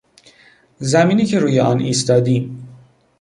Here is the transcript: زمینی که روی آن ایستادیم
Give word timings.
زمینی 0.79 1.25
که 1.25 1.39
روی 1.39 1.59
آن 1.59 1.79
ایستادیم 1.79 2.67